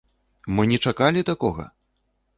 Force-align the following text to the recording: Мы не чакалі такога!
Мы 0.59 0.65
не 0.71 0.79
чакалі 0.87 1.25
такога! 1.31 1.69